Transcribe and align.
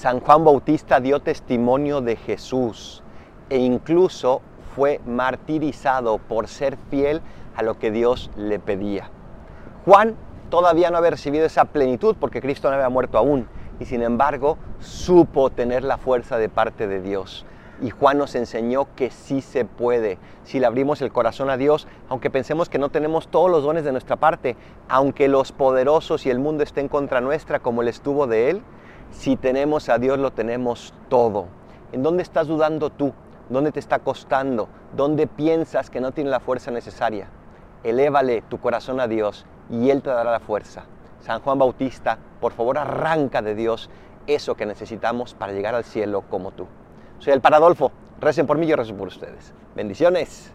San 0.00 0.20
Juan 0.20 0.44
Bautista 0.44 0.98
dio 0.98 1.20
testimonio 1.20 2.00
de 2.00 2.16
Jesús 2.16 3.02
e 3.50 3.58
incluso 3.58 4.40
fue 4.74 4.98
martirizado 5.04 6.16
por 6.16 6.48
ser 6.48 6.78
fiel 6.88 7.20
a 7.54 7.62
lo 7.62 7.78
que 7.78 7.90
Dios 7.90 8.30
le 8.34 8.58
pedía. 8.58 9.10
Juan 9.84 10.16
todavía 10.48 10.90
no 10.90 10.96
había 10.96 11.10
recibido 11.10 11.44
esa 11.44 11.66
plenitud 11.66 12.16
porque 12.18 12.40
Cristo 12.40 12.70
no 12.70 12.76
había 12.76 12.88
muerto 12.88 13.18
aún 13.18 13.46
y 13.78 13.84
sin 13.84 14.02
embargo 14.02 14.56
supo 14.78 15.50
tener 15.50 15.84
la 15.84 15.98
fuerza 15.98 16.38
de 16.38 16.48
parte 16.48 16.86
de 16.86 17.02
Dios. 17.02 17.44
Y 17.82 17.90
Juan 17.90 18.16
nos 18.16 18.34
enseñó 18.34 18.86
que 18.96 19.10
sí 19.10 19.42
se 19.42 19.66
puede. 19.66 20.16
Si 20.44 20.60
le 20.60 20.66
abrimos 20.66 21.02
el 21.02 21.12
corazón 21.12 21.50
a 21.50 21.58
Dios, 21.58 21.86
aunque 22.08 22.30
pensemos 22.30 22.70
que 22.70 22.78
no 22.78 22.88
tenemos 22.88 23.28
todos 23.28 23.50
los 23.50 23.64
dones 23.64 23.84
de 23.84 23.92
nuestra 23.92 24.16
parte, 24.16 24.56
aunque 24.88 25.28
los 25.28 25.52
poderosos 25.52 26.24
y 26.24 26.30
el 26.30 26.38
mundo 26.38 26.62
estén 26.62 26.88
contra 26.88 27.20
nuestra 27.20 27.58
como 27.58 27.82
el 27.82 27.88
estuvo 27.88 28.26
de 28.26 28.48
Él, 28.48 28.62
si 29.10 29.36
tenemos 29.36 29.88
a 29.88 29.98
Dios 29.98 30.18
lo 30.18 30.32
tenemos 30.32 30.94
todo. 31.08 31.46
¿En 31.92 32.02
dónde 32.02 32.22
estás 32.22 32.46
dudando 32.46 32.90
tú? 32.90 33.12
¿Dónde 33.48 33.72
te 33.72 33.80
está 33.80 33.98
costando? 33.98 34.68
¿Dónde 34.96 35.26
piensas 35.26 35.90
que 35.90 36.00
no 36.00 36.12
tiene 36.12 36.30
la 36.30 36.40
fuerza 36.40 36.70
necesaria? 36.70 37.28
Elévale 37.82 38.42
tu 38.42 38.58
corazón 38.58 39.00
a 39.00 39.08
Dios 39.08 39.46
y 39.70 39.90
Él 39.90 40.02
te 40.02 40.10
dará 40.10 40.30
la 40.30 40.40
fuerza. 40.40 40.84
San 41.20 41.40
Juan 41.40 41.58
Bautista, 41.58 42.18
por 42.40 42.52
favor 42.52 42.78
arranca 42.78 43.42
de 43.42 43.54
Dios 43.54 43.90
eso 44.26 44.54
que 44.54 44.66
necesitamos 44.66 45.34
para 45.34 45.52
llegar 45.52 45.74
al 45.74 45.84
cielo 45.84 46.22
como 46.30 46.52
tú. 46.52 46.66
Soy 47.18 47.32
el 47.32 47.40
Paradolfo. 47.40 47.90
Recen 48.20 48.46
por 48.46 48.58
mí, 48.58 48.66
yo 48.66 48.76
rezo 48.76 48.94
por 48.94 49.08
ustedes. 49.08 49.52
Bendiciones. 49.74 50.52